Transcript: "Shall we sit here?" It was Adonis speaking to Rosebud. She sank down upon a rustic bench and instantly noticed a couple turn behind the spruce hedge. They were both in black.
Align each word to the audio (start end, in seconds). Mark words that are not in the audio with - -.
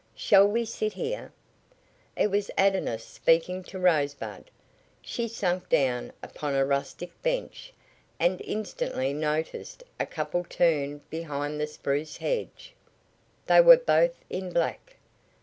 "Shall 0.15 0.47
we 0.47 0.65
sit 0.65 0.93
here?" 0.93 1.31
It 2.17 2.31
was 2.31 2.49
Adonis 2.57 3.05
speaking 3.05 3.61
to 3.65 3.77
Rosebud. 3.77 4.49
She 4.99 5.27
sank 5.27 5.69
down 5.69 6.11
upon 6.23 6.55
a 6.55 6.65
rustic 6.65 7.11
bench 7.21 7.71
and 8.19 8.41
instantly 8.41 9.13
noticed 9.13 9.83
a 9.99 10.07
couple 10.07 10.43
turn 10.43 11.01
behind 11.11 11.61
the 11.61 11.67
spruce 11.67 12.17
hedge. 12.17 12.73
They 13.45 13.61
were 13.61 13.77
both 13.77 14.19
in 14.27 14.51
black. 14.51 14.95